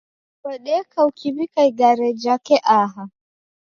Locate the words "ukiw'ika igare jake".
1.09-2.55